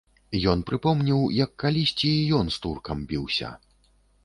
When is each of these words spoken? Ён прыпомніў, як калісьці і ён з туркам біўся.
Ён 0.53 0.63
прыпомніў, 0.69 1.19
як 1.41 1.51
калісьці 1.65 2.09
і 2.23 2.25
ён 2.39 2.51
з 2.57 2.61
туркам 2.65 3.07
біўся. 3.15 3.55